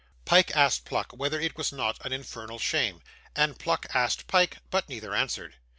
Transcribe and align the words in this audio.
Pyke 0.25 0.55
asked 0.55 0.83
Pluck 0.85 1.11
whether 1.13 1.39
it 1.39 1.55
was 1.55 1.71
not 1.71 2.03
an 2.03 2.11
infernal 2.11 2.57
shame, 2.57 3.03
and 3.35 3.59
Pluck 3.59 3.85
asked 3.93 4.25
Pyke; 4.25 4.57
but 4.71 4.89
neither 4.89 5.13
answered. 5.13 5.57